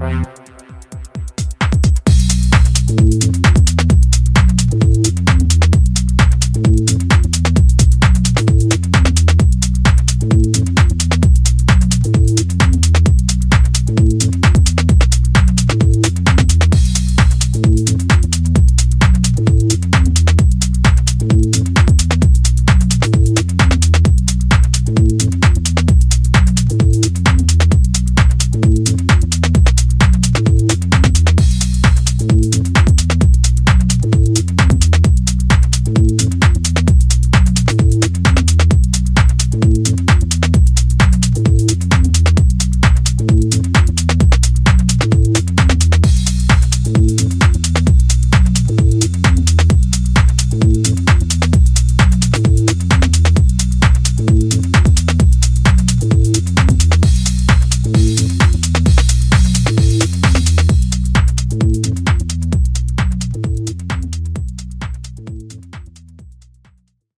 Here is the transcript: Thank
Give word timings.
Thank 0.00 0.26